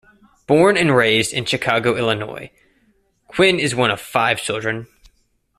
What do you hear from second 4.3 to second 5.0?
children.